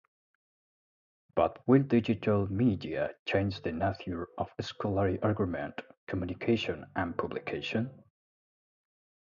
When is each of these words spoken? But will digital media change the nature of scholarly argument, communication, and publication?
But 1.35 1.61
will 1.67 1.83
digital 1.83 2.51
media 2.51 3.11
change 3.27 3.61
the 3.61 3.71
nature 3.71 4.29
of 4.39 4.49
scholarly 4.59 5.19
argument, 5.21 5.79
communication, 6.07 6.87
and 6.95 7.15
publication? 7.15 7.91